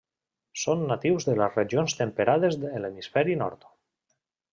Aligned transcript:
Són 0.59 0.79
natius 0.91 1.27
de 1.27 1.35
les 1.41 1.59
regions 1.59 1.95
temperades 1.99 2.57
de 2.65 2.73
l'hemisferi 2.83 3.37
nord. 3.43 3.69